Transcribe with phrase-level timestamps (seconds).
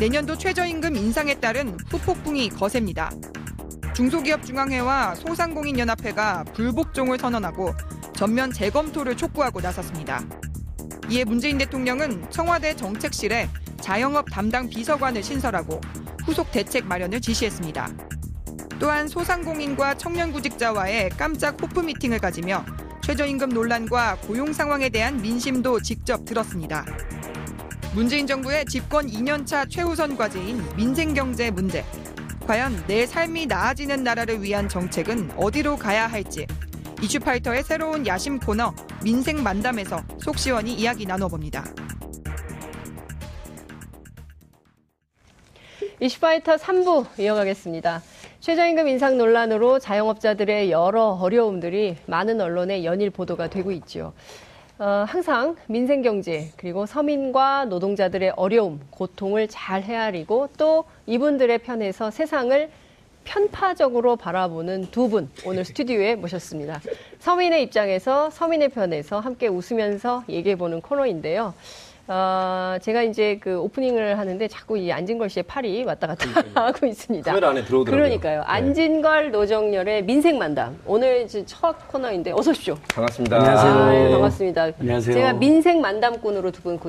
[0.00, 3.10] 내년도 최저임금 인상에 따른 후폭풍이 거셉니다.
[3.94, 7.74] 중소기업중앙회와 소상공인연합회가 불복종을 선언하고
[8.14, 10.24] 전면 재검토를 촉구하고 나섰습니다.
[11.10, 13.50] 이에 문재인 대통령은 청와대 정책실에
[13.82, 15.82] 자영업 담당 비서관을 신설하고
[16.24, 17.90] 후속 대책 마련을 지시했습니다.
[18.78, 22.64] 또한 소상공인과 청년구직자와의 깜짝 호프 미팅을 가지며
[23.02, 26.86] 최저임금 논란과 고용 상황에 대한 민심도 직접 들었습니다.
[27.92, 31.84] 문재인 정부의 집권 2년차 최우선 과제인 민생경제 문제.
[32.46, 36.46] 과연 내 삶이 나아지는 나라를 위한 정책은 어디로 가야 할지
[37.02, 38.72] 이슈파이터의 새로운 야심 코너
[39.02, 41.64] 민생 만담에서 속 시원히 이야기 나눠봅니다.
[45.98, 48.02] 이슈파이터 3부 이어가겠습니다.
[48.38, 54.14] 최저임금 인상 논란으로 자영업자들의 여러 어려움들이 많은 언론에 연일 보도가 되고 있죠.
[54.80, 62.70] 어, 항상 민생 경제 그리고 서민과 노동자들의 어려움, 고통을 잘 헤아리고 또 이분들의 편에서 세상을
[63.24, 66.80] 편파적으로 바라보는 두 분 오늘 스튜디오에 모셨습니다.
[67.18, 71.52] 서민의 입장에서 서민의 편에서 함께 웃으면서 얘기해 보는 코너인데요.
[72.12, 76.26] 어, 제가 이제 그 오프닝을 하는데 자꾸 이 안진걸 씨의 팔이 왔다 갔다
[76.66, 77.30] 하고 있습니다.
[77.30, 78.02] 카메라 안에 들어오더라고요.
[78.04, 78.40] 그러니까요.
[78.40, 78.44] 네.
[78.46, 80.76] 안진걸 노정열의 민생 만담.
[80.86, 82.74] 오늘 이제 첫 코너인데 어서 오십시오.
[82.92, 83.36] 반갑습니다.
[83.36, 83.72] 안녕하세요.
[83.72, 84.62] 아, 예, 반갑습니다.
[84.80, 85.14] 안녕하세요.
[85.14, 86.80] 제가 민생 만담꾼으로 두분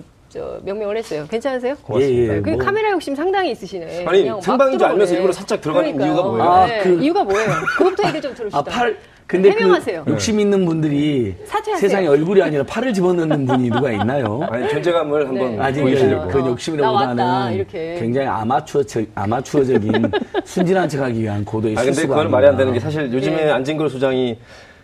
[0.63, 1.27] 명명을 했어요.
[1.29, 1.75] 괜찮으세요?
[1.83, 2.33] 고맙습니다.
[2.33, 2.41] 예, 예.
[2.41, 2.57] 그 뭐.
[2.57, 4.05] 카메라 욕심 상당히 있으시네.
[4.07, 4.87] 아니, 생방인 줄.
[4.87, 6.13] 알면서 일부러 살짝 들어가는 그러니까요.
[6.15, 6.49] 이유가 뭐예요?
[6.51, 7.47] 아, 네, 그- 이유가 뭐예요?
[7.77, 8.57] 그것부터 얘기 좀 들읍시다.
[8.57, 8.97] 아, 팔,
[9.31, 10.03] 근데 해명하세요.
[10.03, 11.77] 그 욕심 있는 분들이 사퇴하세요.
[11.79, 14.45] 세상에 얼굴이 아니라 팔을 집어넣는 분이 누가 있나요?
[14.51, 15.59] 아니, 존재감을 한번 네.
[15.63, 16.27] 아직 보여주려고.
[16.27, 17.95] 그 욕심이라보다는 이렇게.
[17.97, 20.11] 굉장히 아마추어적, 아마추어적인
[20.43, 22.79] 순진한 척하기 위한 고도의 아, 근데 그건 말이 안 되는 게.
[22.81, 23.51] 사실 요즘에 네.
[23.51, 24.37] 안진걸 소장이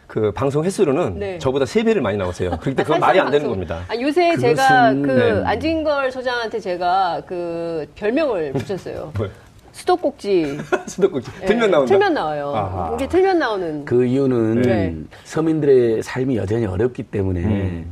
[0.08, 1.38] 그 방송 횟수로는 네.
[1.40, 2.52] 저보다 세배를 많이 나오세요.
[2.62, 3.82] 그럴 때 그건 말이 안 되는 겁니다.
[3.90, 5.44] 아, 요새 그것은- 제가 그 네.
[5.46, 9.12] 안진걸 소장한테 제가 그 별명을 붙였어요.
[9.78, 10.58] 수도꼭지.
[10.88, 11.32] 수도꼭지.
[11.44, 11.90] 예, 틀면 나온다.
[11.90, 12.52] 틀면 나와요.
[12.56, 12.96] 아하.
[12.96, 13.86] 이게 틀면 나오는.
[13.86, 14.96] 그 이유는 네.
[15.24, 17.92] 서민들의 삶이 여전히 어렵기 때문에 음.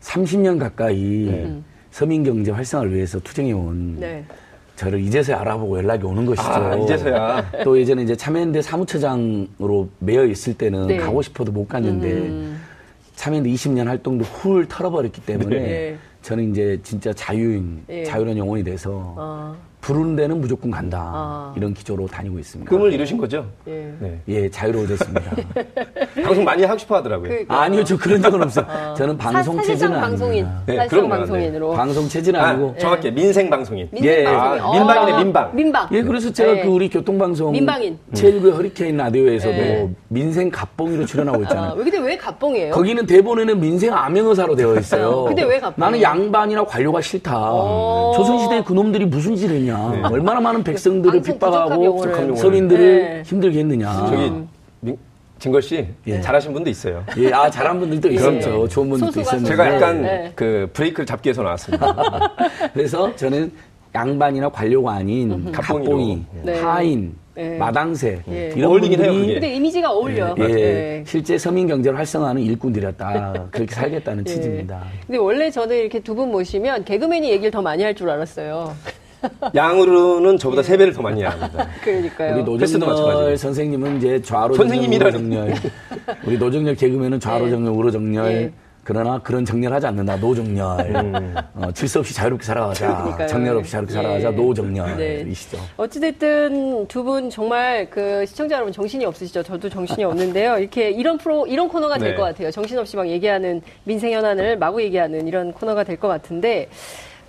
[0.00, 1.60] 30년 가까이
[1.90, 4.24] 서민 경제 활성화를 위해서 투쟁해온 네.
[4.76, 6.48] 저를 이제서야 알아보고 연락이 오는 것이죠.
[6.48, 7.50] 아, 이제서야.
[7.64, 10.96] 또 예전에 이제 참여연대 사무처장으로 매여 있을 때는 네.
[10.96, 12.60] 가고 싶어도 못 갔는데 음.
[13.14, 15.98] 참여연대 20년 활동도 훌 털어버렸기 때문에 네.
[16.22, 18.04] 저는 이제 진짜 자유인, 예.
[18.04, 21.00] 자유로운 영혼이 돼서 어, 부르는 데는 무조건 간다.
[21.12, 21.54] 아.
[21.56, 22.68] 이런 기조로 다니고 있습니다.
[22.68, 23.46] 꿈을 이루신 거죠?
[23.66, 23.92] 예.
[23.98, 24.20] 네.
[24.28, 25.22] 예, 자유로워졌습니다.
[26.22, 27.28] 방송 많이 하고 싶어 하더라고요.
[27.30, 28.66] 그- 아니요, 저 그런 적은 없어요.
[28.96, 30.46] 저는 방송 사, 체질은 사실상 방송인.
[30.66, 31.08] 네, 사실상 그럼요.
[31.08, 31.70] 방송인으로.
[31.72, 33.88] 방송 체질은 아, 아니고 정확히 민생 방송인.
[33.90, 34.24] 민생 예.
[34.24, 34.62] 방송인.
[34.62, 35.56] 아, 민방이네, 어, 민방.
[35.56, 35.88] 민방.
[35.92, 36.62] 예, 그래서 제가 네.
[36.62, 37.98] 그 우리 교통방송 민방인.
[38.12, 39.90] 제1구 허리케인 라디오에서도 네.
[40.08, 41.70] 민생 갑봉이로 출연하고 있잖아요.
[41.70, 42.74] 아, 왜 근데 왜 갑봉이에요?
[42.74, 45.08] 거기는 대본에는 민생 암행어사로 되어 있어요.
[45.08, 45.74] 어, 근데 왜 갑봉이에요?
[45.90, 47.32] 나는 양반이나 관료가 싫다.
[47.34, 48.12] 어.
[48.16, 49.69] 조선시대에 그놈들이 무슨 짓을 했냐.
[49.72, 52.36] 얼마나 많은 백성들을 핍박하고.
[52.36, 53.22] 서민들을 네.
[53.24, 54.06] 힘들게 했느냐.
[54.08, 54.32] 저기,
[54.80, 54.96] 민,
[55.38, 56.20] 진걸 씨, 예.
[56.20, 57.02] 잘하신 분도 있어요.
[57.16, 58.68] 예, 아, 잘한 분들도 있었죠.
[58.68, 59.48] 좋은 분들도 있었는데.
[59.50, 60.32] 제가 약간 네.
[60.34, 61.94] 그 브레이크를 잡기 위해서 나왔습니다.
[62.74, 63.50] 그래서 저는
[63.94, 65.50] 양반이나 관료가 아닌.
[65.50, 66.60] 갑봉이, 네.
[66.60, 67.56] 하인, 네.
[67.56, 68.52] 마당새 예.
[68.54, 69.40] 이런 어울리긴 해요, 분들이 그게.
[69.40, 70.34] 근데 이미지가 어울려.
[70.40, 71.04] 예, 네.
[71.06, 73.46] 실제 서민 경제를 활성화하는 일꾼들이었다.
[73.50, 74.30] 그렇게 살겠다는 예.
[74.30, 74.82] 취지입니다.
[75.06, 78.74] 근데 원래 저는 이렇게 두 분 모시면 개그맨이 얘기를 더 많이 할 줄 알았어요.
[79.54, 81.68] 양으로는 저보다 세 배를 더 많이 해야 합니다.
[81.82, 82.44] 그러니까요.
[82.46, 83.36] 우리 마찬가지고.
[83.36, 85.12] 선생님은 이제 좌로 선생님이라니.
[85.12, 85.54] 정렬.
[86.26, 87.50] 우리 노정열 개그맨은 좌로 예.
[87.50, 88.32] 정렬, 우로 정렬.
[88.32, 88.52] 예.
[88.82, 90.16] 그러나 그런 정렬하지 않는다.
[90.16, 90.96] 노정렬.
[90.96, 91.34] 음.
[91.54, 92.96] 어, 질서 없이 자유롭게 살아가자.
[92.96, 93.28] 그러니까요.
[93.28, 93.96] 정렬 없이 자유롭게 예.
[93.96, 94.30] 살아가자.
[94.30, 94.36] 네.
[94.36, 95.58] 노정렬이시죠.
[95.76, 99.42] 어찌됐든 두 분 정말 그 시청자 여러분 정신이 없으시죠?
[99.42, 100.58] 저도 정신이 없는데요.
[100.58, 102.16] 이렇게 이런 프로, 이런 코너가 될 네.
[102.16, 102.50] 것 같아요.
[102.50, 106.68] 정신없이 막 얘기하는 민생 현안을 마구 얘기하는 이런 코너가 될 것 같은데,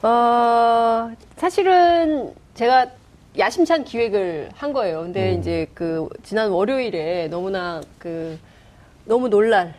[0.04, 2.88] 어, 사실은 제가
[3.38, 5.02] 야심찬 기획을 한 거예요.
[5.02, 8.38] 근데 이제 그 지난 월요일에 너무나 그
[9.06, 9.74] 너무 놀랄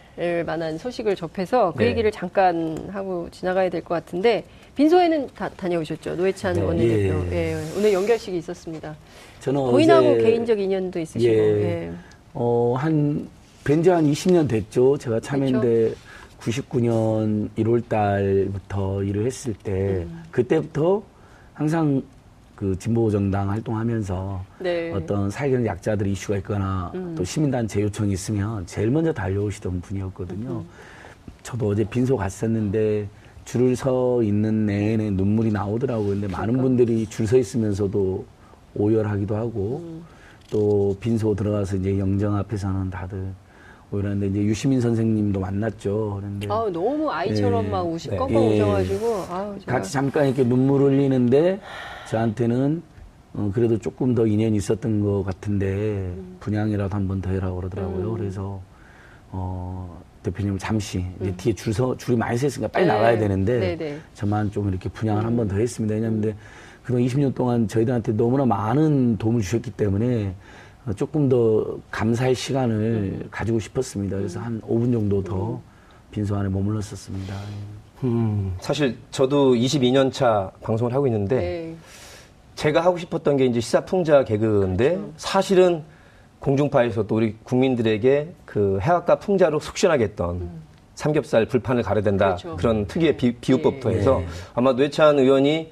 [0.47, 1.89] 만한 소식을 접해서 그 네.
[1.91, 4.45] 얘기를 잠깐 하고 지나가야 될 것 같은데
[4.77, 6.61] 빈소에는 다 다녀오셨죠 노회찬 네.
[6.63, 7.25] 원내대표.
[7.33, 7.37] 예.
[7.55, 7.55] 예.
[7.77, 8.95] 오늘 연결식이 있었습니다.
[9.41, 11.33] 저는 고인하고 개인적 인연도 있으시고.
[11.35, 11.39] 예.
[11.39, 11.91] 예.
[12.35, 13.29] 어, 한,
[13.65, 14.97] 뵌지 한 20년 됐죠.
[14.99, 15.93] 제가 참여인데
[16.43, 20.23] 99년 1월 달부터 일을 했을 때, 음.
[20.31, 21.03] 그때부터
[21.55, 22.03] 항상
[22.57, 24.93] 그 진보 정당 활동하면서 네.
[24.93, 27.15] 어떤 사회적 약자들 이슈가 있거나 음.
[27.17, 30.51] 또 시민단체 요청이 있으면 제일 먼저 달려오시던 분이었거든요.
[30.61, 30.65] 음.
[31.43, 33.09] 저도 어제 빈소 갔었는데
[33.45, 36.09] 줄을 서 있는 내내 눈물이 나오더라고요.
[36.11, 36.63] 근데 많은 그러니까.
[36.63, 38.25] 분들이 줄 서 있으면서도
[38.75, 40.05] 오열하기도 하고 음.
[40.51, 43.27] 또 빈소 들어가서 이제 영정 앞에서는 다들
[43.93, 46.15] 오열하는데 이제 유시민 선생님도 만났죠.
[46.19, 47.69] 그런데 아우 너무 아이처럼 예.
[47.69, 48.17] 막 우시 네.
[48.17, 48.55] 껌껌 예.
[48.61, 51.61] 우셔가지고 아우 제가 같이 잠깐 이렇게 눈물 흘리는데
[52.09, 52.83] 저한테는
[53.35, 58.13] 어, 그래도 조금 더 인연이 있었던 것 같은데 분양이라도 한 번 더 해라고 그러더라고요.
[58.13, 58.19] 음.
[58.19, 58.61] 그래서
[59.31, 62.93] 어, 대표님 잠시 이제 뒤에 줄 서, 줄이 많이 서 있으니까 빨리 네.
[62.93, 63.99] 나가야 되는데 네, 네.
[64.15, 65.95] 저만 좀 이렇게 분양을 한번 더 했습니다.
[65.95, 66.35] 왜냐하면
[66.83, 70.35] 그동안 20년 동안 저희들한테 너무나 많은 도움을 주셨기 때문에 어,
[70.97, 73.29] 조금 더 감사의 시간을 음.
[73.31, 74.17] 가지고 싶었습니다.
[74.17, 75.61] 그래서 한 5분 정도 더
[76.11, 77.35] 빈소 안에 머물렀었습니다.
[78.05, 81.77] 음, 사실 저도 22년 차 방송을 하고 있는데 네.
[82.57, 85.13] 제가 하고 싶었던 게 이제 시사풍자 개그인데 그렇죠.
[85.17, 85.85] 사실은
[86.41, 90.51] 공중파에서 또 우리 국민들에게 그 해학과 풍자로 속시원하게 했던
[90.97, 92.37] 삼겹살 불판을 가려야 된다 음.
[92.37, 92.57] 그렇죠.
[92.57, 93.99] 그런 특유의 비, 비유법부터 네.
[93.99, 94.21] 해서
[94.55, 95.71] 아마 뇌찬 의원이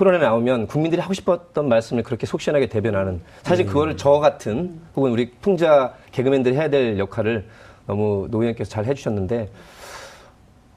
[0.00, 5.10] 토론에 나오면 국민들이 하고 싶었던 말씀을 그렇게 속 시원하게 대변하는 사실 그거를 저 같은 혹은
[5.10, 7.44] 우리 풍자 개그맨들이 해야 될 역할을
[7.86, 9.50] 너무 노 의원께서 잘 해주셨는데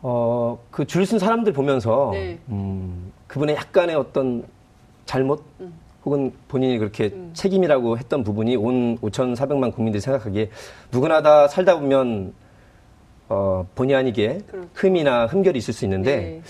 [0.02, 2.38] 어, 그 줄 쓴 사람들 보면서 네.
[2.50, 4.44] 음, 그분의 약간의 어떤
[5.06, 5.74] 잘못 음.
[6.04, 10.50] 혹은 본인이 그렇게 책임이라고 했던 부분이 온 5,400만 국민들이 생각하기에
[10.92, 12.34] 누구나 다 살다 보면
[13.30, 14.68] 어, 본의 아니게 그렇죠.
[14.74, 16.42] 흠이나 흠결이 있을 수 있는데 네.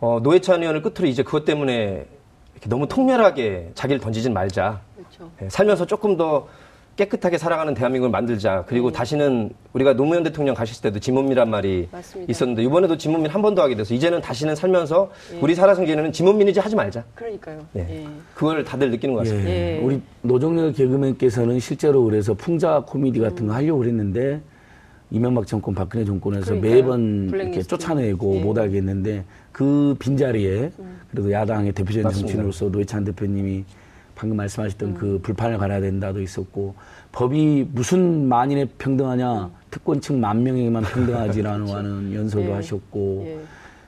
[0.00, 2.06] 어, 노회찬 의원을 끝으로 이제 그것 때문에
[2.54, 4.80] 이렇게 너무 통렬하게 자기를 던지진 말자.
[4.96, 5.30] 그렇죠.
[5.42, 6.48] 예, 살면서 조금 더
[6.96, 8.64] 깨끗하게 살아가는 대한민국을 만들자.
[8.66, 12.30] 그리고 다시는 우리가 노무현 대통령 가셨을 때도 지문미란 말이 맞습니다.
[12.30, 15.38] 있었는데 이번에도 지문민 한 번 더 하게 돼서 이제는 다시는 살면서 예.
[15.40, 17.04] 우리 살아생전에는 지문민이지 하지 말자.
[17.14, 17.64] 그러니까요.
[17.76, 17.80] 예.
[17.80, 18.06] 예.
[18.34, 19.48] 그걸 다들 느끼는 것 같습니다.
[19.50, 19.78] 예.
[19.78, 19.80] 예.
[19.82, 24.40] 우리 노정열 개그맨께서는 실제로 그래서 풍자 코미디 같은 거 하려고 그랬는데
[25.10, 26.72] 이명박 정권, 박근혜 정권에서 그러니까요.
[26.74, 27.62] 매번 이렇게.
[27.62, 28.38] 쫓아내고 예.
[28.40, 28.44] 음.
[28.44, 30.70] 못 하게 했는데 그 빈자리에
[31.10, 32.26] 그래도 야당의 대표적인 맞습니다.
[32.28, 33.64] 정치인으로서 노회찬 대표님이
[34.14, 34.94] 방금 말씀하셨던 음.
[34.94, 36.74] 그 불판을 갈아야 된다도 있었고
[37.12, 39.50] 법이 무슨 만인에 평등하냐 음.
[39.70, 42.52] 특권층 만 명에게만 평등하지라는 하는 연설도 예.
[42.54, 43.38] 하셨고 예.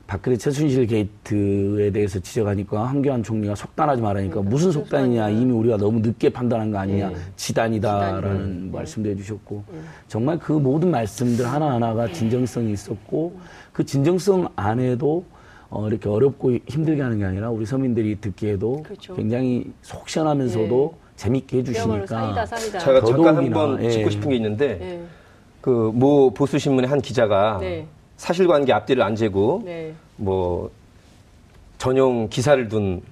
[0.06, 5.30] 박근혜 최순실 게이트에 대해서 지적하니까 한교안 총리가 속단하지 말라니까 그러니까 무슨 속단이냐.
[5.30, 7.16] 이미 우리가 너무 늦게 판단한 거 아니냐 예.
[7.36, 8.76] 지단이다라는 지단이다.
[8.78, 9.64] 말씀도 해주셨고
[10.08, 13.38] 정말 그 모든 말씀들 하나하나가 진정성이 있었고
[13.72, 15.24] 그 진정성 안에도
[15.70, 19.14] 어, 이렇게 어렵고 힘들게 하는 게 아니라 우리 서민들이 듣기에도 그렇죠.
[19.14, 22.78] 굉장히 속 시원하면서도 재밌게 그야말로 해주시니까 사이다 사이다.
[22.80, 23.88] 제가 잠깐 한번 예.
[23.90, 25.02] 짚고 싶은 게 있는데 예.
[25.62, 27.86] 그모 보수 신문의 한 기자가 네.
[28.16, 29.94] 사실관계 앞뒤를 안 재고 네.
[30.16, 30.70] 뭐
[31.78, 33.02] 전용 기사를 둔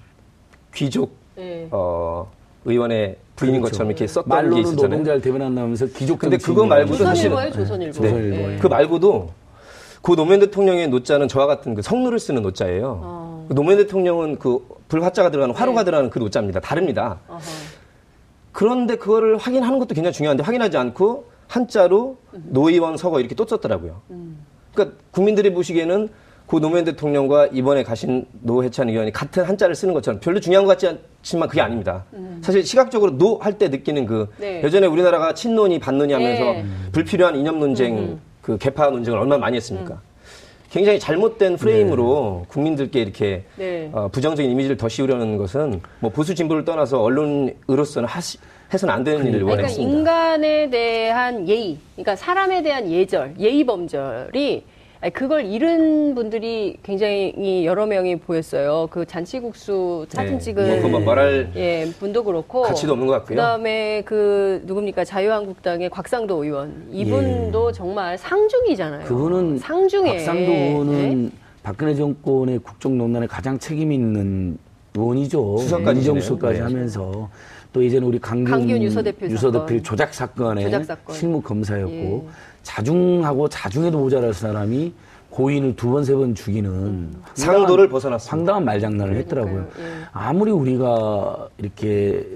[0.74, 1.68] 귀족 예.
[1.70, 2.30] 어,
[2.64, 3.72] 의원의 부인인 그렇죠.
[3.72, 4.88] 것처럼 이렇게 썼던 게 말로는 있었잖아요.
[4.88, 8.00] 노동자를 대변한다면서 기족 근데 그거 말고도 사실은- 조선일보예요, 조선일보.
[8.02, 8.58] 네.
[8.60, 9.30] 그 말고도
[10.02, 13.00] 그 노무현 대통령의 노자는 저와 같은 그 성누를 쓰는 노자예요.
[13.02, 13.46] 어.
[13.48, 15.84] 그 노무현 대통령은 그 불화자가 들어가는 화로가 네.
[15.86, 16.60] 들어가는 그 노자입니다.
[16.60, 17.18] 다릅니다.
[17.28, 17.40] 어허.
[18.52, 24.00] 그런데 그거를 확인하는 것도 굉장히 중요한데 확인하지 않고 한자로 노의원 서거 이렇게 또 썼더라고요.
[24.10, 24.38] 음.
[24.74, 26.08] 그러니까 국민들이 보시기에는
[26.46, 30.88] 그 노무현 대통령과 이번에 가신 노회찬 의원이 같은 한자를 쓰는 것처럼 별로 중요한 것 같지
[31.22, 32.04] 않지만 그게 아닙니다.
[32.42, 34.26] 사실 시각적으로 노 할 때 느끼는 그 음.
[34.38, 34.62] 네.
[34.64, 36.64] 예전에 우리나라가 친노니 반노니 하면서 네.
[36.90, 40.00] 불필요한 이념 논쟁 그 계파 논쟁을 얼마나 많이 했습니까?
[40.70, 43.90] 굉장히 잘못된 프레임으로 국민들께 이렇게 네.
[43.92, 48.38] 어, 부정적인 이미지를 더 씌우려는 것은 뭐 보수 진보를 떠나서 언론으로서는 하시,
[48.72, 49.92] 해서는 안 되는 일을 그러니까 원했습니다.
[49.92, 54.64] 인간에 대한 예의, 그러니까 사람에 대한 예절, 예의 범절이
[55.08, 58.86] 그걸 잃은 분들이 굉장히 여러 명이 보였어요.
[58.90, 60.38] 그 잔치국수 사진 네.
[60.38, 63.36] 찍은 뭐뭐 말할 예 분도 그렇고 가치도 없는 것 같고요.
[63.36, 69.06] 그다음에 그 누굽니까 자유한국당의 곽상도 의원 이분도 정말 상중이잖아요.
[69.06, 70.68] 그분은 상중에 박상도 네?
[70.68, 74.58] 의원은 박근혜 정권의 국정농단에 가장 책임 있는
[74.94, 75.56] 의원이죠.
[75.58, 76.68] 수석까지 민정수석까지 지내요.
[76.68, 76.74] 네.
[76.74, 77.30] 하면서
[77.72, 79.82] 또 예전에 우리 강균, 강균 유서대표 사건.
[79.82, 81.14] 조작 사건의 조작 사건.
[81.14, 82.22] 실무 검사였고 예.
[82.62, 84.92] 자중하고 자중에도 모자랄 사람이
[85.30, 88.36] 고인을 두 번 세 번 죽이는 상도를 황당한- 벗어났습니다.
[88.36, 89.66] 황당한 말장난을 했더라고요.
[89.72, 89.84] 그러니까요.
[89.86, 89.90] 예.
[90.12, 92.26] 아무리 우리가 이렇게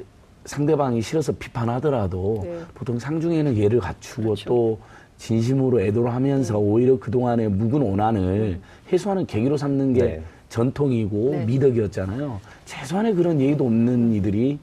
[0.44, 2.58] 상대방이 싫어서 비판하더라도 네.
[2.74, 4.44] 보통 상중에는 예를 갖추고 그렇죠.
[4.46, 4.78] 또
[5.16, 8.60] 진심으로 애도를 하면서 오히려 그동안의 묵은 오난을
[8.92, 10.22] 해소하는 계기로 삼는 게 네.
[10.50, 11.44] 전통이고 네.
[11.46, 12.40] 미덕이었잖아요.
[12.66, 14.58] 최소한의 그런 예의도 없는 이들이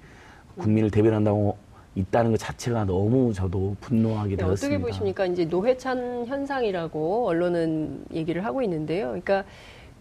[0.57, 1.57] 국민을 대변한다고
[1.95, 4.75] 있다는 것 자체가 너무 저도 분노하게 네, 되었습니다.
[4.77, 5.25] 어떻게 보십니까?
[5.25, 9.07] 이제 노회찬 현상이라고 언론은 얘기를 하고 있는데요.
[9.07, 9.43] 그러니까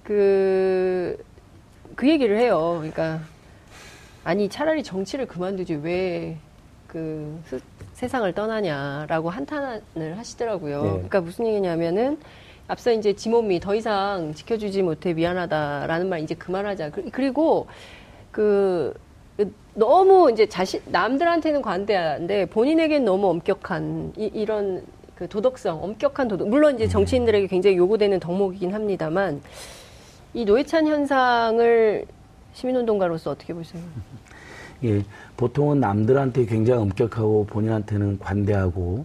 [0.05, 1.17] 그,
[1.97, 2.77] 그 얘기를 해요.
[2.79, 3.21] 그러니까
[4.25, 6.37] 아니 차라리 정치를 그만두지 왜
[6.87, 7.41] 그
[7.95, 10.83] 세상을 떠나냐라고 한탄을 하시더라고요.
[10.83, 10.91] 네.
[10.91, 12.19] 그러니까 무슨 얘기냐면은
[12.67, 16.91] 앞서 이제 지몸이 더 이상 지켜주지 못해 미안하다라는 말 이제 그만하자.
[16.91, 17.69] 그- 그리고
[18.33, 18.93] 그
[19.75, 24.85] 너무 이제 자신 남들한테는 관대한데 본인에겐 너무 엄격한 이, 런
[25.21, 26.49] 그 도덕성, 엄격한 도덕.
[26.49, 29.43] 물론 이제 정치인들에게 굉장히 요구되는 덕목이긴 합니다만
[30.33, 32.07] 이 노회찬 현상을
[32.55, 33.83] 시민운동가로서 어떻게 보세요?
[34.83, 35.05] 예,
[35.37, 39.05] 보통은 남들한테 굉장히 엄격하고 본인한테는 관대하고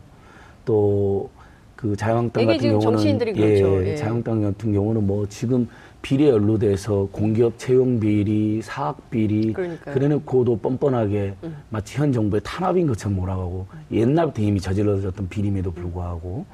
[0.64, 1.30] 또
[1.76, 3.84] 그 자유한국당 같은 경우는 정치인들이 그렇죠.
[3.84, 3.96] 예, 예.
[3.96, 5.68] 자유한국당 같은 경우는 뭐 지금
[6.06, 9.92] 비리에 연루돼서 공기업 채용 비리, 사학 비리 그러니까요.
[9.92, 9.94] 음.
[9.96, 11.34] 그래놓고도 뻔뻔하게
[11.72, 16.46] 마치 현 정부의 탄압인 것처럼 몰아가고 옛날부터 이미 저질러졌던 비림에도 불구하고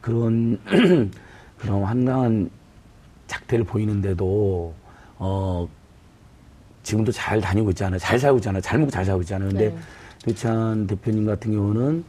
[0.00, 0.58] 그런
[1.58, 2.50] 그런 황당한
[3.28, 4.74] 작태를 보이는데도
[5.18, 5.68] 어
[6.82, 8.00] 지금도 잘 다니고 있잖아요.
[8.00, 8.60] 잘 살고 있잖아요.
[8.60, 9.50] 잘 먹고 잘 살고 있잖아요.
[9.50, 9.78] 근데 네.
[10.26, 12.02] 노찬 대표님 같은 경우는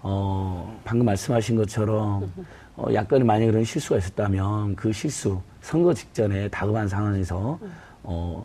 [0.00, 2.30] 어 방금 말씀하신 것처럼
[2.76, 7.58] 어 약간의 만약에 그런 실수가 있었다면 그 실수 선거 직전에 다급한 상황에서
[8.04, 8.44] 어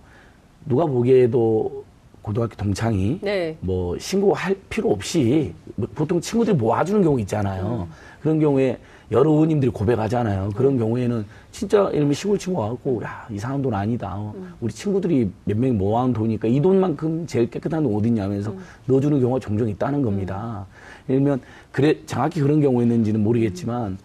[0.65, 1.85] 누가 보기에도
[2.23, 3.55] 고등학교 동창이 네.
[3.61, 7.87] 뭐 신고할 필요 없이 뭐 보통 친구들이 모아주는 경우 있잖아요.
[8.23, 8.79] 그런 경우에
[9.11, 10.49] 여러 의원님들이 고백하잖아요.
[10.55, 14.19] 그런 경우에는 진짜 예를 들면 시골 친구 와갖고 야 이상한 돈 아니다.
[14.59, 18.51] 우리 친구들이 몇 명이 모아온 돈이니까 이 돈만큼 제일 깨끗한 돈 어딨냐 하면서
[18.87, 20.65] 넣어주는 경우가 종종 있다는 겁니다.
[21.07, 23.99] 예를 들면 그래 정확히 그런 경우 있는지는 모르겠지만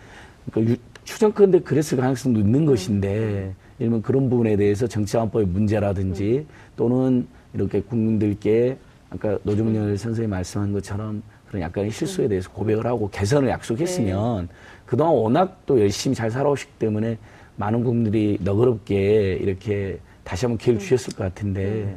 [0.51, 6.47] 그러니까 유- 추정컨대 그랬을 가능성도 있는 것인데 예를 들면 그런 부분에 대해서 정치화법의 문제라든지
[6.77, 8.77] 또는 이렇게 국민들께
[9.09, 14.49] 아까 노정열 선생님이 말씀한 것처럼 그런 약간의 실수에 대해서 고백을 하고 개선을 약속했으면
[14.85, 17.17] 그동안 워낙 또 열심히 잘 살아오셨기 때문에
[17.55, 21.97] 많은 국민들이 너그럽게 이렇게 다시 한번 기회를 주셨을 것 같은데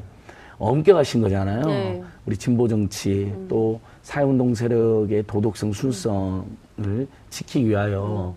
[0.60, 1.66] 엄격하신 거잖아요.
[1.66, 2.04] 네.
[2.28, 8.36] 우리 진보 정치 또 사회운동 세력의 도덕성 순성을 지키기 위하여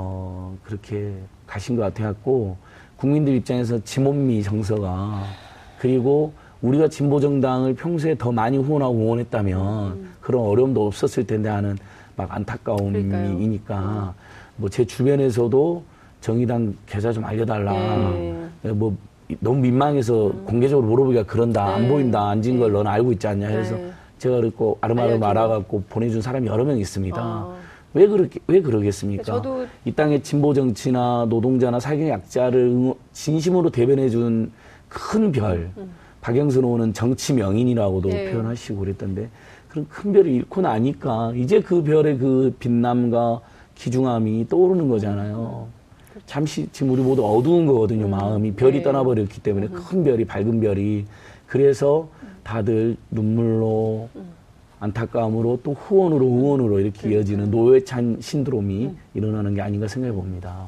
[0.00, 1.12] 어 그렇게
[1.46, 2.56] 가신 것 같아갖고
[2.96, 5.24] 국민들 입장에서 지몬미 정서가
[5.80, 11.76] 그리고 우리가 진보 정당을 평소에 더 많이 후원하고 응원했다면 그런 어려움도 없었을 텐데 하는
[12.16, 14.14] 막 안타까움이니까
[14.56, 15.82] 뭐 제 주변에서도
[16.20, 17.74] 정의당 계좌 좀 알려달라.
[18.64, 18.70] 예.
[18.70, 18.96] 뭐
[19.40, 21.88] 너무 민망해서 공개적으로 물어보기가 그런다 안 네.
[21.88, 23.92] 보인다 앉은 걸 너는 알고 있지 않냐 해서 네.
[24.18, 25.22] 제가 그랬고 아름아름.
[25.22, 27.20] 알아갖고 보내준 사람이 여러 명 있습니다.
[27.20, 27.54] 아.
[27.94, 29.22] 왜 그렇게 왜 그러겠습니까?
[29.22, 34.50] 저도- 이 땅의 진보 정치나 노동자나 사회 약자를 진심으로 대변해 준
[34.88, 35.70] 큰 별.
[36.22, 38.10] 박영선 의원은 정치 명인이라고도 음.
[38.10, 38.32] 네.
[38.32, 39.28] 표현하시고 그랬던데
[39.68, 43.40] 그런 큰 별을 잃고 나니까 이제 그 별의 그 빛남과
[43.74, 45.68] 기중함이 떠오르는 거잖아요.
[46.26, 48.52] 잠시 지금 우리 모두 어두운 거거든요, 마음이.
[48.54, 48.82] 별이 네.
[48.82, 51.04] 떠나버렸기 때문에 큰 별이, 밝은 별이.
[51.46, 52.08] 그래서
[52.42, 54.08] 다들 눈물로
[54.80, 60.66] 안타까움으로 또 후원으로 의원으로 이렇게 이어지는 노회찬 신드롬이 일어나는 게 아닌가 생각해 봅니다.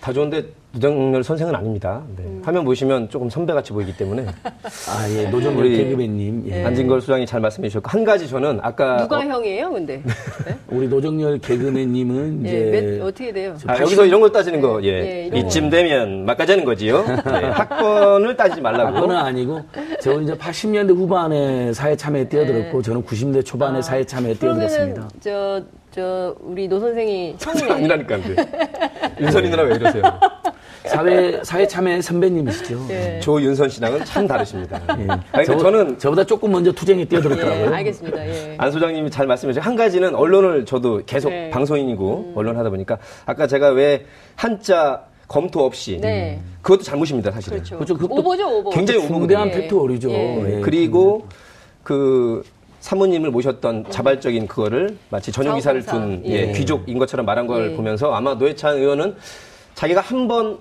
[0.00, 2.02] 다 좋은데 노정열 선생은 아닙니다.
[2.16, 2.22] 네.
[2.24, 2.40] 음.
[2.44, 5.24] 화면 보시면 조금 선배같이 보이기 때문에 아, 예.
[5.28, 6.44] 노정열 개그맨님.
[6.48, 6.64] 예.
[6.64, 10.00] 안진걸 수장이 잘 말씀해 주셨고 한 가지 저는 아까 누가 어, 형이에요, 근데?
[10.46, 10.56] 네?
[10.68, 13.56] 우리 노정열 개그맨님은 예, 이제 몇, 어떻게 돼요?
[13.66, 15.38] 아, 여기서 이런 걸 따지는 거, 예, 예.
[15.38, 17.04] 이쯤 되면 막가자는 거지요.
[17.08, 18.94] 예, 학번을 따지지 말라고.
[18.94, 19.60] 그건 아니고
[20.00, 25.00] 저는 이제 80년대 후반에 사회 참여에 뛰어들었고 저는 90년대 초반에 사회 참여에 뛰어들었습니다.
[25.00, 25.06] 네.
[25.06, 27.72] 아, 저, 저 우리 노 선생이 형이네.
[27.72, 28.46] 아니라니까, 근데.
[29.20, 30.02] 윤선이 누나 왜 이러세요?
[30.84, 32.86] 사회 사회 참여 선배님이시죠.
[32.90, 33.20] 예.
[33.20, 34.80] 조윤선 씨랑은 참 다르십니다.
[34.98, 35.06] 예.
[35.32, 37.74] 아니, 저, 저는 저보다 조금 먼저 투쟁에 예, 뛰어들었더라고요.
[37.74, 38.26] 알겠습니다.
[38.26, 38.54] 예.
[38.56, 41.46] 안 소장님이 잘 말씀해 주신 한 가지는 언론을 저도 계속 네.
[41.46, 41.50] 음.
[41.50, 44.06] 방송인이고 언론 하다 보니까 아까 제가 왜
[44.36, 46.40] 한자 검토 없이 네.
[46.62, 47.58] 그것도 잘못입니다 사실은.
[47.58, 47.76] 그렇죠.
[47.76, 48.06] 그렇죠.
[48.08, 48.70] 오버죠, 오버.
[48.70, 49.18] 굉장히 오버거든요.
[49.20, 49.52] 중대한 예.
[49.52, 50.10] 팩트오리죠.
[50.10, 50.56] 예.
[50.56, 50.60] 예.
[50.60, 51.26] 그리고
[51.82, 52.42] 그
[52.80, 56.22] 사모님을 모셨던 자발적인 그거를 마치 전용 기사를 둔.
[56.26, 56.52] 예, 예.
[56.52, 57.76] 귀족인 것처럼 말한 걸 예.
[57.76, 59.16] 보면서 아마 노회찬 의원은
[59.74, 60.58] 자기가 한 번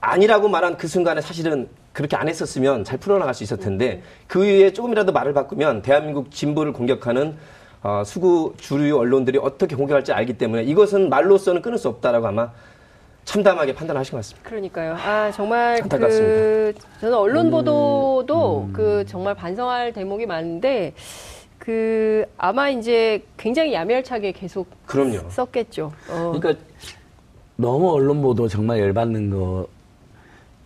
[0.00, 4.72] 아니라고 말한 그 순간에 사실은 그렇게 안 했었으면 잘 풀어나갈 수 있었을 텐데 그 이후에
[4.72, 7.34] 조금이라도 말을 바꾸면 대한민국 진보를 공격하는
[7.82, 12.50] 어, 수구 주류 언론들이 어떻게 공격할지 알기 때문에 이것은 말로서는 끊을 수 없다라고 아마
[13.30, 14.48] 참담하게 판단하신 것 같습니다.
[14.48, 14.94] 그러니까요.
[14.94, 16.80] 아 정말 그 안타깝습니다.
[17.00, 20.94] 저는 언론 보도도 그 정말 반성할 대목이 많은데
[21.58, 25.28] 그 아마 이제 굉장히 야멸차게 계속 그럼요.
[25.28, 25.92] 썼겠죠.
[26.08, 26.32] 어.
[26.38, 26.64] 그러니까
[27.56, 29.66] 너무 언론 보도 정말 열받는 거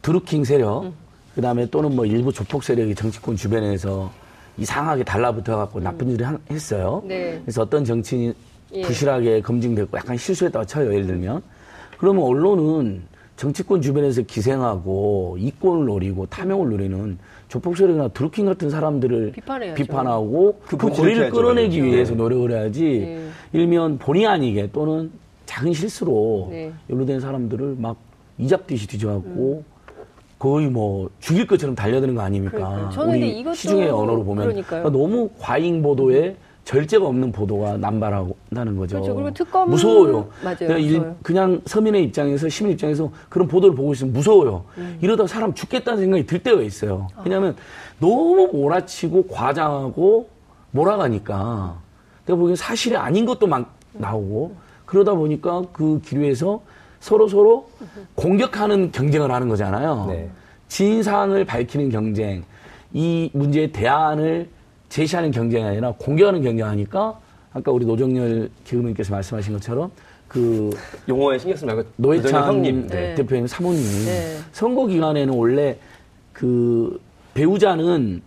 [0.02, 0.93] 드루킹 세력 음.
[1.35, 4.11] 그다음에 또는 뭐 일부 조폭 세력이 정치권 주변에서
[4.59, 7.00] 이상하게 달라붙어 갖고 나쁜 일을 한- 했어요.
[7.05, 7.09] 음.
[7.09, 7.40] 네.
[7.43, 8.35] 그래서 어떤 정치인이
[8.75, 8.83] 예.
[8.83, 10.93] 부실하게 검증됐고 약간 실수했다고 쳐요.
[10.93, 11.43] 예를 들면
[12.00, 13.02] 그러면 언론은
[13.37, 19.75] 정치권 주변에서 기생하고 이권을 노리고 탐욕을 노리는 조폭 세력이나 드루킹 같은 사람들을 비판해야죠.
[19.83, 21.95] 비판하고 그 그 고리를 끌어내기 그렇죠.
[21.95, 23.28] 위해서 노력을 해야지 네.
[23.52, 25.11] 일면 본의 아니게 또는
[25.45, 26.73] 작은 실수로 네.
[26.88, 27.97] 연루된 사람들을 막
[28.38, 29.62] 이잡듯이 뒤져갖고
[30.38, 32.90] 거의 뭐 죽일 것처럼 달려드는 거 아닙니까?
[32.95, 34.47] 근데 우리 이것도 시중의 언어로 보면.
[34.62, 38.97] 그러니까 너무 과잉 보도에 절제가 없는 보도가 남발한다는 거죠.
[38.97, 39.14] 그렇죠.
[39.14, 40.29] 그리고 특검- 무서워요.
[40.45, 40.57] 맞아요.
[40.59, 41.17] 그냥, 일- 무서워요.
[41.23, 44.64] 그냥 서민의 입장에서 시민 입장에서 그런 보도를 보고 있으면 무서워요.
[44.79, 44.99] 음.
[45.00, 47.09] 이러다 사람 죽겠다는 생각이 들 때가 있어요.
[47.25, 47.57] 왜냐하면
[47.99, 50.29] 너무 몰아치고 과장하고
[50.71, 51.76] 몰아가니까
[52.26, 54.55] 내가 보기엔 사실이 아닌 것도 막 나오고
[54.87, 56.61] 그러다 보니까 그 기류에서
[57.00, 57.69] 서로 서로
[58.14, 60.07] 공격하는 경쟁을 하는 거잖아요.
[60.09, 60.31] 네.
[60.69, 62.45] 진상을 밝히는 경쟁,
[62.93, 64.49] 이 문제의 대안을
[64.90, 67.18] 제시하는 경쟁이 아니라 공격하는 경쟁하니까
[67.52, 69.90] 아까 우리 노정열 기금님께서 말씀하신 것처럼
[70.28, 70.70] 그
[71.09, 72.87] 용어에 신경 쓰지 말고 노회찬 형님.
[72.88, 73.14] 네.
[73.14, 74.37] 대표님 사모님이 네.
[74.52, 75.76] 선거 기간에는 원래
[76.32, 77.00] 그
[77.35, 78.23] 배우자는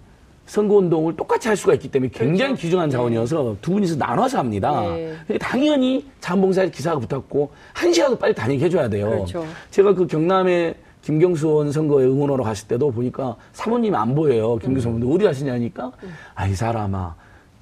[0.46, 4.72] 선거 운동을 똑같이 할 수가 있기 때문에 굉장히 귀중한 자원이어서 두 분이서 나눠서 합니다.
[4.82, 5.24] 그렇죠.
[5.28, 5.38] 네.
[5.38, 9.10] 당연히 자원봉사에 기사가 붙었고 한 시라도 빨리 다니게 해줘야 돼요.
[9.10, 9.46] 그렇죠.
[9.72, 10.76] 제가 그 경남에
[11.08, 14.58] 김경수 의원 선거에 응원하러 갔을 때도 보니까 사모님이 안 보여요.
[14.58, 14.96] 김경수 음.
[14.96, 15.92] 의원도 어디 가시냐니까
[16.34, 17.16] 아 이 사람아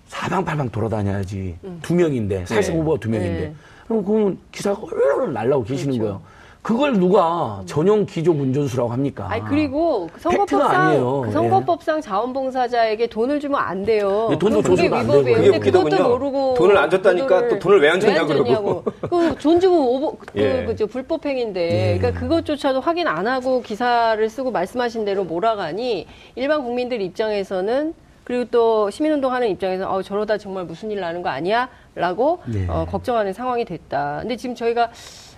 [0.08, 2.80] 사방팔방 돌아다녀야지 두 명인데 사실 네.
[2.80, 3.54] 후보가 두 명인데 네.
[3.88, 6.20] 그럼 그러면 기사가 헐헐 날라고 계시는 그렇죠.
[6.20, 6.41] 거예요.
[6.62, 9.26] 그걸 누가 전용 기조 운전수라고 합니까?
[9.28, 11.22] 아니 그리고 그 선거법상.
[11.26, 14.30] 그 선거법상 자원봉사자에게 돈을 주면 안 돼요.
[14.32, 15.38] 예, 돈도 그게 안 위법이에요.
[15.54, 16.10] 그게 그것도.
[16.10, 18.84] 모르고 돈을 안 줬다니까 또 돈을 왜 안 줬냐고 그러고.
[19.36, 20.64] 그돈 주고 오버 그, 예.
[20.66, 27.94] 그죠 불법행인데 그러니까 그것조차도 확인 안 하고 기사를 쓰고 말씀하신 대로 몰아가니 일반 국민들 입장에서는
[28.24, 32.66] 그리고 또 시민운동하는 입장에서 어 저러다 정말 무슨 일 나는 거 아니야?라고 네.
[32.70, 34.20] 어, 걱정하는 상황이 됐다.
[34.22, 34.92] 근데 지금 저희가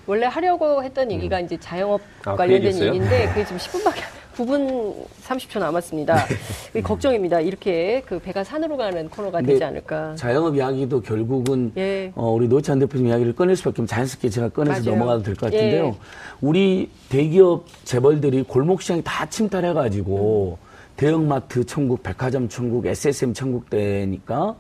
[0.06, 2.88] 원래 하려고 했던 얘기가 이제 자영업 아, 그 관련된 얘기였어요?
[2.88, 4.02] 얘기인데 그게 지금 10분밖에
[4.36, 6.26] 9분 30초 남았습니다.
[6.68, 7.40] 그게 걱정입니다.
[7.40, 10.16] 이렇게 그 배가 산으로 가는 코너가 되지 않을까.
[10.16, 12.12] 자영업 이야기도 결국은 예.
[12.16, 14.98] 어, 우리 노찬 대표님 이야기를 꺼낼 수밖에 없면 자연스럽게 제가 꺼내서 맞아요.
[14.98, 15.86] 넘어가도 될 것 같은데요.
[15.86, 15.94] 예.
[16.42, 20.58] 우리 대기업 재벌들이 골목 시장이 다 침탈해가지고
[20.96, 24.56] 대형마트 천국, 백화점 천국, SSM 천국 되니까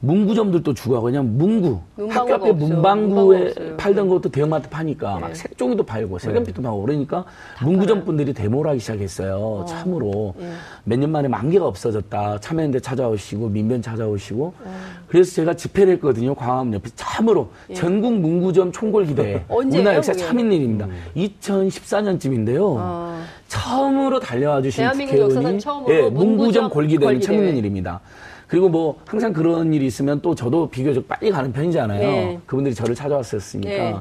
[0.00, 2.52] 문구점들도 죽어가고 그냥 문구 학교 앞에.
[2.52, 3.76] 문방구에.
[3.76, 5.20] 팔던 것도 대형마트 파니까 네.
[5.20, 7.24] 막 색종이도 팔고 색연필도 팔고 그러니까
[7.62, 9.64] 문구점 분들이 데모를 하기 시작했어요.
[9.68, 10.50] 참으로 예.
[10.84, 12.40] 몇년 만에 만개가 없어졌다.
[12.40, 14.74] 참여연대 찾아오시고 민변 찾아오시고 어.
[15.08, 16.34] 그래서 제가 집회를 했거든요.
[16.34, 19.44] 광화문 옆에 참으로 전국 문구점 총궐기대 예.
[19.48, 20.24] 우리나라 역사 그게?
[20.24, 20.88] 참 있는 일입니다.
[21.16, 22.60] 2014년쯤인데요.
[22.78, 23.22] 어.
[23.48, 27.24] 처음으로 달려와 주신 국회의원이 예, 문구점 골기대는 골기대.
[27.26, 28.00] 참 있는 일입니다.
[28.46, 32.00] 그리고 뭐 항상 그런 일이 있으면 또 저도 비교적 빨리 가는 편이잖아요.
[32.00, 32.40] 네.
[32.46, 33.96] 그분들이 저를 찾아왔었으니까 네.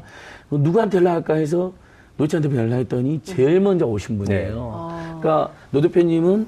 [0.49, 1.73] 뭐 누구한테 연락할까 해서
[2.17, 4.53] 노치 대표 연락했더니 제일 먼저 오신 분이에요.
[4.53, 4.55] 네.
[4.57, 5.17] 아.
[5.19, 6.47] 그러니까 노 대표님은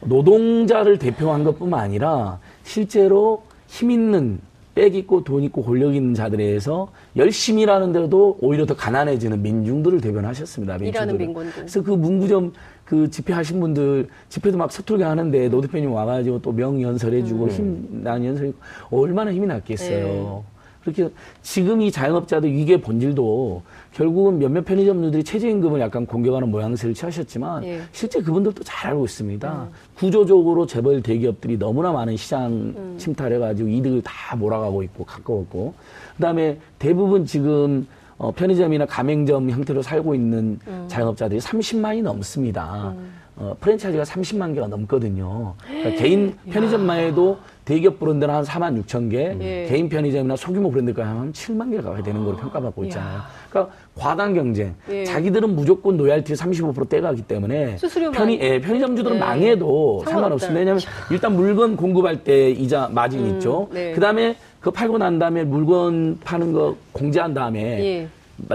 [0.00, 4.40] 노동자를 대표한 것뿐만 아니라 실제로 힘 있는
[4.74, 10.78] 빽 있고 돈 있고 권력 있는 자들에 의해서 열심히 일하는데도 오히려 더 가난해지는 민중들을 대변하셨습니다.
[10.78, 11.18] 민중들을.
[11.18, 11.52] 민군들.
[11.54, 12.52] 그래서 그 문구점
[12.84, 18.58] 그 집회하신 분들 집회도 막 서툴게 하는데 노 대표님 와가지고 또 명연설해주고 힘난 연설해주고
[18.90, 20.44] 얼마나 힘이 났겠어요.
[20.44, 20.54] 네.
[20.84, 21.08] 그렇게
[21.40, 23.62] 지금 이 자영업자들 위기의 본질도
[23.94, 27.80] 결국은 몇몇 편의점들이 최저임금을 약간 공격하는 모양새를 취하셨지만 예.
[27.92, 29.68] 실제 그분들도 잘 알고 있습니다.
[29.94, 35.72] 구조적으로 재벌 대기업들이 너무나 많은 시장 침탈해가지고 이득을 다 몰아가고 있고 가까웠고
[36.16, 37.86] 그다음에 대부분 지금
[38.24, 40.58] 어, 편의점이나 가맹점 형태로 살고 있는
[40.88, 42.94] 자영업자들이 30만이 넘습니다.
[43.36, 45.54] 어, 프랜차이즈가 30만 개가 넘거든요.
[45.66, 49.66] 그러니까 개인 편의점만 해도 대기업 브랜드는 한 4만 6천 개, 예.
[49.68, 53.20] 개인 편의점이나 소규모 브랜드가 하면 7만 개가 가야 되는 걸로 평가받고 있잖아요.
[53.50, 54.74] 그러니까 과당 경쟁.
[54.90, 55.04] 예.
[55.04, 57.76] 자기들은 무조건 로얄티 35% 떼가기 때문에.
[58.12, 59.20] 편의, 예, 편의점주들은 예.
[59.20, 60.04] 망해도.
[60.06, 60.58] 상관없습니다.
[60.58, 63.68] 왜냐하면 일단 물건 공급할 때 이자 마진 있죠.
[63.72, 63.92] 네.
[63.92, 68.08] 그 다음에 그거 팔고 난 다음에 물건 파는 거 공제한 다음에 예.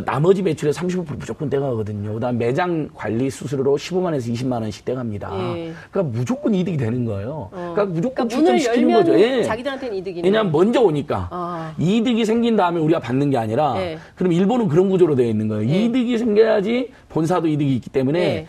[0.03, 2.15] 나머지 매출의 35% 무조건 떼가거든요.
[2.15, 5.29] 그다음 매장 관리 수수료로 15만에서 20만 원씩 떼갑니다.
[5.55, 5.71] 예.
[5.91, 7.49] 그러니까 무조건 이득이 되는 거예요.
[7.51, 9.19] 그러니까 무조건 그러니까 문을 열면 거죠.
[9.19, 9.43] 예.
[9.43, 10.27] 자기들한테는 이득이네.
[10.27, 11.75] 왜냐하면 먼저 오니까 아.
[11.77, 13.99] 이득이 생긴 다음에 우리가 받는 게 아니라 예.
[14.15, 15.69] 그럼 일본은 그런 구조로 되어 있는 거예요.
[15.69, 15.85] 예.
[15.85, 18.47] 이득이 생겨야지 본사도 이득이 있기 때문에 예.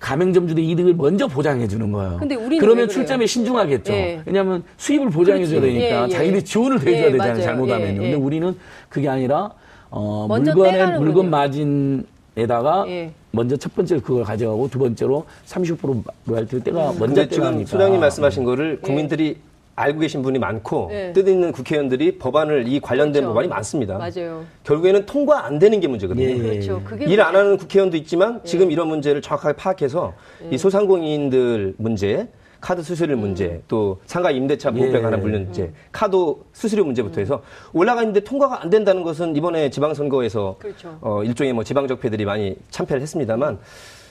[0.00, 2.16] 가맹점주들의 이득을 먼저 보장해 주는 거예요.
[2.18, 2.88] 근데 그러면?
[2.88, 3.92] 출점에 신중하겠죠.
[3.92, 4.22] 예.
[4.24, 5.60] 왜냐하면 수입을 보장해 줘야.
[5.60, 6.08] 되니까 예, 예.
[6.08, 7.32] 자기들이 지원을 더 해줘야 예, 되잖아요.
[7.34, 7.42] 맞아요.
[7.44, 8.02] 잘못하면요.
[8.02, 8.10] 예, 예.
[8.10, 8.56] 근데 우리는
[8.88, 9.52] 그게 아니라
[9.90, 10.98] 어, 물건의.
[10.98, 13.12] 물건 마진에다가 예.
[13.32, 17.70] 먼저 첫 번째로 그걸 가져가고 두 번째로 30% 로얄티를 떼가 먼저 근데 지금 떼가니까.
[17.70, 19.36] 소장님 말씀하신 거를 국민들이
[19.80, 21.12] 알고 계신 분이 많고 예.
[21.12, 23.28] 뜻있는 국회의원들이 법안을 이 관련된 그렇죠.
[23.28, 23.98] 법안이 많습니다.
[23.98, 24.44] 맞아요.
[24.64, 26.28] 결국에는 통과 안 되는 게 문제거든요.
[26.28, 26.38] 예.
[26.38, 26.82] 그렇죠.
[26.84, 27.30] 그게 일 안.
[27.30, 30.14] 하는 국회의원도 있지만 지금 이런 문제를 정확하게 파악해서
[30.50, 32.26] 이 소상공인들 문제,
[32.60, 35.00] 카드 수수료 문제, 또 상가 임대차 보호에 예.
[35.00, 36.16] 관한 문제, 카드
[36.52, 40.98] 수수료 문제부터 해서 올라가 있는데 통과가 안 된다는 것은 이번에 지방선거에서 그렇죠.
[41.00, 43.60] 어, 일종의 뭐 지방적폐들이 많이 참패를 했습니다만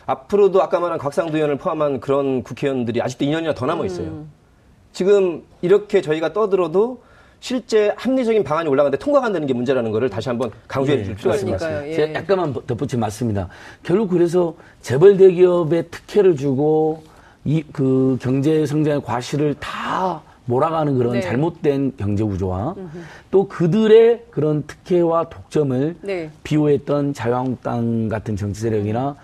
[0.05, 4.25] 앞으로도 아까 말한 곽상도 의원을 포함한 그런 국회의원들이 아직도 2년이나 더 남아 있어요.
[4.91, 7.01] 지금 이렇게 저희가 떠들어도
[7.41, 11.35] 실제 합리적인 방안이 올라가는데 통과가 안 되는 게 문제라는 것을 다시 한번 강조해 줄 필요가
[11.35, 11.87] 있습니다.
[11.87, 11.93] 예.
[11.93, 13.47] 제가 약간만 덧붙이면 맞습니다.
[13.83, 17.03] 결국 그래서 재벌 대기업에 특혜를 주고
[17.45, 21.21] 이 그 경제 성장의 과실을 다 몰아가는 그런 네.
[21.21, 22.75] 잘못된 경제 구조와
[23.31, 26.31] 또 그들의 그런 특혜와 독점을 네.
[26.43, 29.15] 비호했던 자유한국당 같은 정치 세력이나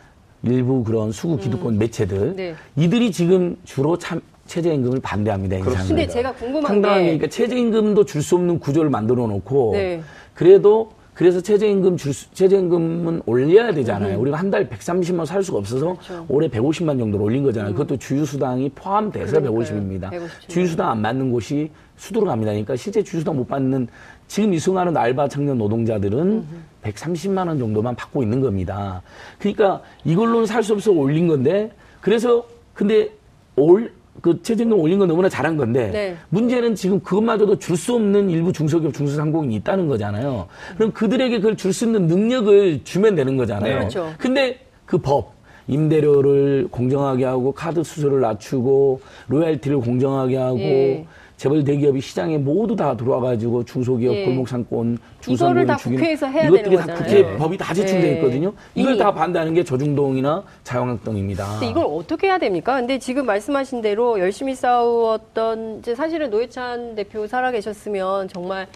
[0.43, 2.56] 일부 그런 수구 기득권 매체들 네.
[2.78, 5.60] 이들이 지금 주로 참 최저임금을 반대합니다.
[5.88, 10.01] 근데 제가 궁금한 상당히 게 그러니까 최저임금도 줄 수 없는 구조를 만들어 놓고 네.
[10.34, 14.19] 그래도 그래서 최저임금 줄 수- 최저임금은 올려야 되잖아요.
[14.19, 15.95] 우리가 한 달 130만 원살 수가 없어서 음.
[15.95, 16.25] 그렇죠.
[16.27, 17.71] 올해 150만 정도로 올린 거잖아요.
[17.73, 19.60] 그것도 주유수당이 포함돼서 그러니까요.
[19.60, 20.10] 150입니다.
[20.12, 20.49] 150.
[20.49, 22.51] 주유수당 안 받는 곳이 수두로 갑니다.
[22.51, 23.88] 그러니까 실제 주유수당 못 받는
[24.27, 26.43] 지금 이 순간은 알바 청년 노동자들은
[26.84, 29.01] 130만 원 정도만 받고 있는 겁니다.
[29.39, 33.10] 그러니까 이걸로는 살 수 없어 올린 건데 그래서 근데
[33.55, 36.15] 올 그 최저임금 올린 건 너무나 잘한 건데 네.
[36.30, 40.47] 문제는 지금 그것마저도 줄 수 없는 일부 중소기업 중소상공인이 있다는 거잖아요.
[40.78, 43.73] 그럼 그들에게 그걸 줄 수 있는 능력을 주면 되는 거잖아요.
[43.73, 43.78] 네.
[43.80, 44.13] 그렇죠.
[44.17, 45.34] 근데 그 법,
[45.67, 51.06] 임대료를 공정하게 하고 카드 수수료를 낮추고 로얄티를 공정하게 하고 예.
[51.37, 54.25] 재벌 대기업이 시장에 모두 다 들어와가지고 중소기업 예.
[54.25, 57.03] 골목상권 이거를 중소상공인 다 죽이는 국회에서 해야 이것들이 되는 다 거잖아요.
[57.03, 57.37] 국회 네.
[57.37, 58.15] 법이 다 제출돼 예.
[58.15, 58.53] 있거든요.
[58.73, 61.59] 이걸 이미- 다 반대하는 게 조중동이나 자유한국당입니다.
[61.65, 62.75] 이걸 어떻게 해야 됩니까?
[62.75, 68.67] 근데 지금 말씀하신 대로 열심히 싸웠던 이제 사실은 노회찬 대표 살아계셨으면 정말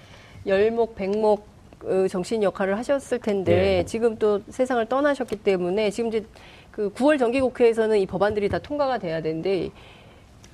[0.46, 1.48] 열목 백목
[1.86, 3.86] 어, 정신 역할을 하셨을 텐데 네.
[3.86, 6.26] 지금 또 세상을 떠나셨기 때문에 지금 이제
[6.72, 9.70] 그 9월 정기국회에서는 이 법안들이 다 통과가 돼야 되는데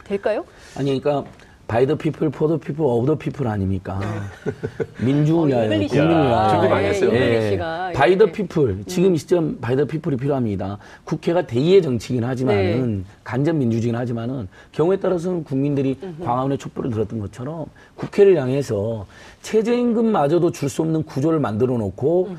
[0.04, 0.46] 될까요?
[0.78, 1.28] 아니 그러니까
[1.68, 4.00] by the people for the people of the people 아닙니까?
[4.04, 4.52] 어.
[4.98, 7.10] 국민을 위하여 준비 많이 했어요.
[7.10, 7.92] English가.
[7.96, 8.32] by the 예.
[8.32, 10.78] people 지금 이 시점 by the people이 필요합니다.
[11.04, 13.04] 국회가 대의의 정치긴 하지만은 네.
[13.24, 19.06] 간접 민주주의긴 하지만은 경우에 따라서는 국민들이 광화문에 촛불을 들었던 것처럼 국회를 향해서
[19.42, 22.30] 최저임금마저도 줄 수 없는 구조를 만들어 놓고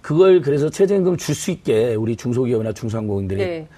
[0.00, 3.68] 그걸 그래서 최저임금을 줄수 있게 우리 중소기업이나 중소상공인들이 네.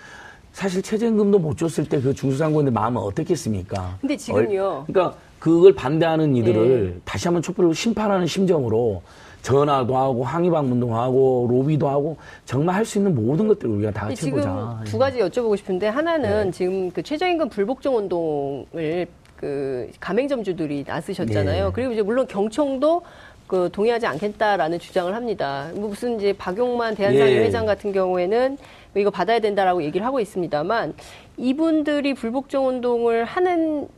[0.59, 3.97] 사실 최저임금도 못 줬을 때 그 중소상공인들 마음은 어떻겠습니까?
[4.01, 4.85] 근데 지금요.
[4.88, 7.01] 얼- 그러니까 그걸 반대하는 이들을 네.
[7.05, 9.01] 다시 한번 촛불로 심판하는 심정으로
[9.42, 14.07] 전화도 하고 항의 방문도 하고 로비도 하고 정말 할 수 있는 모든 것들을 우리가 다
[14.09, 14.81] 같이 지금 해보자.
[14.81, 14.85] 예.
[14.90, 16.51] 두 가지 여쭤보고 싶은데 하나는 네.
[16.51, 21.66] 지금 그 최저임금 불복종 운동을 그 가맹점주들이 나서셨잖아요.
[21.66, 21.71] 네.
[21.73, 23.03] 그리고 이제 물론 경총도
[23.47, 25.68] 그 동의하지 않겠다라는 주장을 합니다.
[25.77, 27.44] 뭐 무슨 이제 박용만 대한상인 예.
[27.44, 28.59] 회장 같은 경우에는 뭐
[28.96, 30.94] 이거 받아야 된다라고 얘기를 하고 있습니다만
[31.37, 33.88] 이분들이 불복종 운동을 하는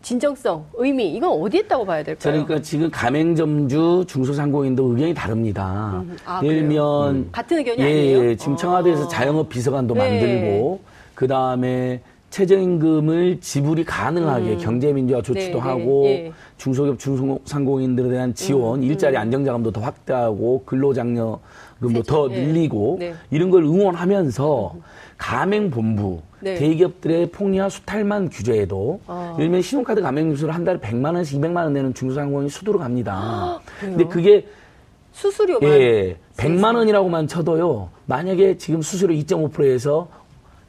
[0.00, 2.32] 진정성, 의미 이건 어디에 있다고 봐야 될까요?
[2.32, 6.02] 그러니까 지금 가맹점주 중소상공인도 의견이 다릅니다.
[6.04, 6.60] 음, 아, 예를?
[6.60, 8.24] 들면 같은 의견이 예, 아니에요?
[8.30, 8.36] 예.
[8.36, 9.08] 지금 청와대에서 아.
[9.08, 10.00] 자영업 비서관도 네.
[10.00, 10.80] 만들고
[11.14, 16.32] 그 다음에 최저임금을 지불이 가능하게 경제민주화 조치도 네, 네, 하고 예.
[16.58, 21.40] 중소기업 중소상공인들에 대한 지원, 일자리 안정자금도 더 확대하고 근로장려
[21.78, 22.46] 뭐더 세제, 예.
[22.46, 23.14] 늘리고 네.
[23.30, 24.74] 이런 걸 응원하면서
[25.16, 26.54] 가맹본부 네.
[26.54, 29.34] 대기업들의 폭리와 수탈만 규제해도 아.
[29.34, 33.60] 예를 들면 신용카드 가맹점수를 한 달에 100만 원에서 200만 원 내는 중소상공인이 수두로 갑니다.
[33.80, 33.96] 그래요?
[33.96, 34.46] 근데 그게
[35.12, 37.88] 수수료만 예, 100만 원이라고만 쳐도요.
[38.06, 40.08] 만약에 지금 수수료 2.5%에서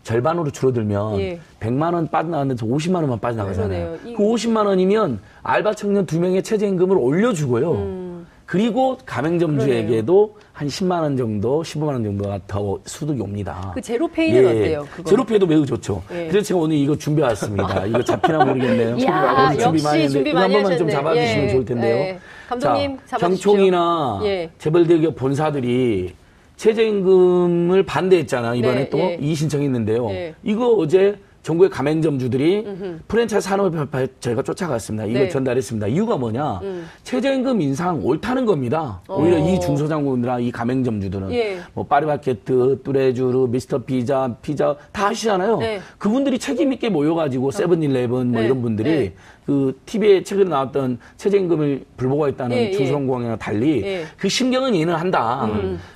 [0.04, 1.39] 절반으로 줄어들면 예.
[1.60, 3.86] 100만 원 빠져나갔는데 50만 원만 빠져나가잖아요.
[3.91, 4.12] 그러네요.
[4.12, 7.72] 이- 그 50만 원이면 알바 청년 두 명의 최저임금을 올려주고요.
[7.74, 8.09] 음.
[8.49, 13.71] 그리고 가맹점주에게도 한 10만 원 정도, 15만 원 정도가 더 소득이 옵니다.
[13.75, 14.88] 그 제로페이는 어때요?
[14.91, 15.03] 그거?
[15.05, 15.09] 예.
[15.12, 16.01] 제로페이도 매우 좋죠.
[16.12, 16.27] 예.
[16.29, 17.85] 그래서 제가 오늘 이거 준비해왔습니다.
[17.85, 18.97] 이거 잡히나 모르겠네요.
[18.97, 20.89] 이야, 오늘 역시 했는데 준비 많이 한 번만 좀.
[20.89, 21.95] 잡아주시면 예, 좋을 텐데요.
[21.95, 22.19] 예.
[22.49, 23.51] 감독님 자, 잡아주십시오.
[23.51, 24.49] 경총이나 예.
[24.57, 26.15] 재벌대기업 본사들이
[26.57, 29.19] 최저임금을 반대했잖아 이번에 네, 또 예.
[29.21, 30.09] 이의 신청했는데요.
[30.09, 30.33] 예.
[30.41, 32.65] 이거 어제 전국의 가맹점주들이
[33.07, 35.05] 프랜차이즈 산업협회 저희가 쫓아갔습니다.
[35.05, 35.29] 이걸 네.
[35.29, 35.88] 전달했습니다.
[35.88, 36.59] 이유가 뭐냐?
[36.62, 36.85] 음.
[37.03, 39.01] 최저임금 인상 옳다는 겁니다.
[39.09, 39.39] 오히려 어.
[39.39, 41.59] 이 중소상공인들이나 이 가맹점주들은 예.
[41.73, 45.57] 뭐 파리바게트, 뚜레쥬르, 미스터 피자, 피자 다 하시잖아요.
[45.57, 45.79] 네.
[45.97, 48.45] 그분들이 책임 있게 모여가지고 세븐일레븐 뭐 네.
[48.45, 49.13] 이런 분들이 네.
[49.49, 52.71] 그 TV에 최근에 나왔던 최저임금을 불복하겠다는 예, 예.
[52.71, 54.05] 중소상공인과 달리 예.
[54.15, 55.49] 그 심경은 이해는 한다.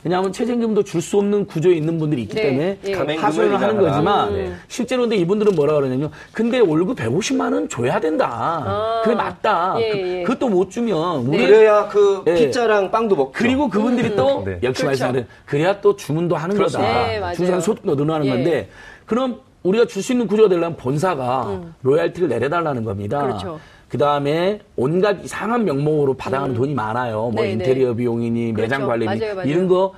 [0.04, 2.94] 왜냐하면 최저임금도 줄 수 없는 구조에 있는 분들이 있기 네, 때문에 예.
[3.18, 3.92] 하소연을 하는 얘기하라.
[3.92, 4.54] 거지만 네.
[4.70, 8.64] 실제로 근데 이분들은 뭐라 그러냐면 근데 월급 150만 원 줘야 된다.
[8.66, 9.02] 아.
[9.04, 9.76] 그게 맞다.
[9.80, 10.24] 예, 그, 예.
[10.24, 12.36] 그것도 못 주면 우리 그래야 그 예.
[12.36, 14.60] 피자랑 빵도 먹고 그리고 그분들이 또 네.
[14.64, 14.86] 역시 그렇죠.
[14.86, 16.78] 말씀하신 그래야 또 주문도 하는 그렇죠.
[16.80, 17.04] 거다.
[17.06, 17.34] 네.
[17.36, 18.30] 중소상 소득도 늘어나는 예.
[18.30, 18.70] 건데
[19.06, 23.22] 그럼 우리가 줄 수 있는 구조가 되려면 본사가 로얄티를 내려달라는 겁니다.
[23.22, 23.28] 음.
[23.28, 23.60] 그렇죠.
[23.88, 27.30] 그 다음에 온갖 이상한 명목으로 받아가는 돈이 많아요.
[27.34, 28.62] 뭐 네, 인테리어 비용이니 그렇죠.
[28.62, 29.50] 매장 관리비 맞아요, 맞아요.
[29.50, 29.94] 이런 거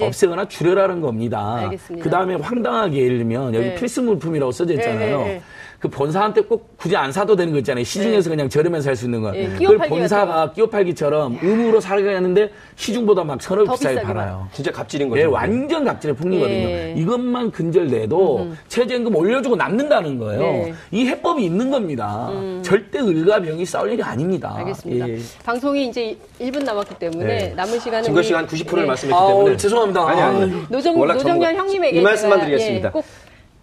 [0.00, 1.68] 없애거나 줄여라는 겁니다.
[2.00, 3.74] 그 다음에 황당하게 예를 들면 여기 네.
[3.74, 5.18] 필수 물품이라고 써져 있잖아요.
[5.18, 5.42] 네, 네, 네.
[5.80, 7.82] 그 본사한테 꼭 굳이 안 사도 되는 거 있잖아요.
[7.84, 9.34] 시중에서 그냥 저렴해서 살 수 있는 거.
[9.34, 14.46] 예, 끼워 그걸 본사가 끼워 팔기처럼 의무로 사게 하는데 시중보다 막 천억 더 비싸게 팔아요.
[14.52, 15.22] 진짜 갑질인 거죠.
[15.22, 16.68] 예, 완전 갑질의 풍리거든요.
[16.68, 16.94] 예.
[16.98, 20.40] 이것만 근절돼도 최저임금 올려주고 남는다는 거예요.
[20.42, 20.74] 네.
[20.90, 22.30] 이 해법이 있는 겁니다.
[22.62, 24.52] 절대 을과 병이 싸울 일이 아닙니다.
[24.58, 25.08] 알겠습니다.
[25.08, 25.18] 예.
[25.46, 27.54] 방송이 이제 1분 남았기 때문에 네.
[27.56, 28.86] 남은 시간은 증거 시간 90%를 예.
[28.86, 30.06] 말씀했기 때문에 죄송합니다.
[30.06, 30.52] 아니 아니.
[30.68, 32.88] 노정, 노정현 형님에게 이 말씀만 제가, 드리겠습니다.
[32.88, 33.04] 예, 꼭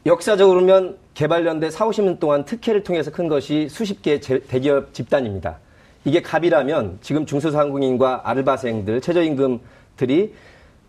[0.08, 5.58] 역사적으로면 개발연대 4, 50년 동안 특혜를 통해서 큰 것이 수십 개의 제- 대기업 집단입니다.
[6.06, 10.34] 이게 갑이라면 지금 중소상공인과 아르바생들, 최저임금들이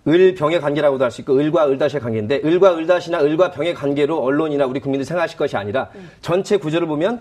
[0.07, 4.65] 을 병의 관계라고도 할 수 있고 을과 을다시의 관계인데 을과 을다시나 을과 병의 관계로 언론이나
[4.65, 5.91] 우리 국민들이 생각하실 것이 아니라
[6.23, 7.21] 전체 구조를 보면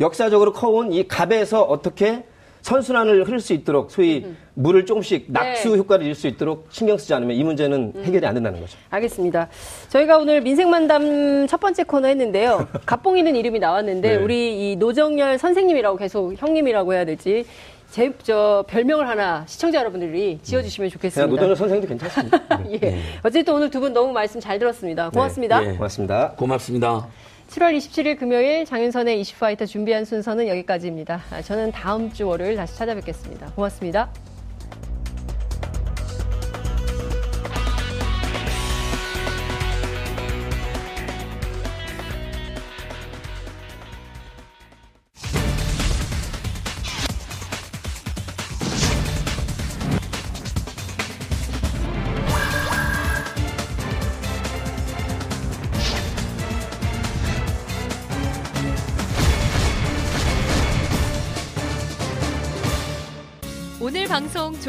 [0.00, 2.24] 역사적으로 커온 이 갑에서 어떻게
[2.66, 5.76] 선순환을 흐를 수 있도록 소위 물을 조금씩 낙수 네.
[5.78, 8.76] 효과를 잃을 수 있도록 신경 쓰지 않으면 이 문제는 해결이 안 된다는 거죠.
[8.90, 9.48] 알겠습니다.
[9.88, 12.66] 저희가 오늘 민생만담 첫 번째 코너 했는데요.
[12.84, 14.16] 갑봉이는 이름이 나왔는데 네.
[14.16, 17.44] 우리 이 노정열 선생님이라고 계속 형님이라고 해야 될지
[17.92, 21.30] 제 저 별명을 하나 시청자 여러분들이 지어주시면 그냥 좋겠습니다.
[21.30, 22.56] 노동요 선생도 괜찮습니다.
[22.64, 22.78] 네.
[22.82, 22.98] 예.
[23.22, 25.10] 어쨌든 오늘 두 분 너무 말씀 잘 들었습니다.
[25.10, 25.64] 고맙습니다.
[25.64, 25.72] 예.
[25.76, 26.32] 고맙습니다.
[26.32, 27.06] 고맙습니다.
[27.48, 31.22] 7월 27일 금요일 장윤선의 이슈파이터 준비한 순서는 여기까지입니다.
[31.30, 33.52] 아, 저는 다음 주 월요일 다시 찾아뵙겠습니다.
[33.52, 34.10] 고맙습니다.